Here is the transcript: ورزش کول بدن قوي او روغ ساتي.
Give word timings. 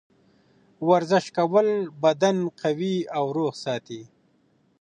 ورزش 0.89 1.25
کول 1.37 1.69
بدن 2.03 2.37
قوي 2.61 2.95
او 3.17 3.25
روغ 3.37 3.53
ساتي. 3.63 4.01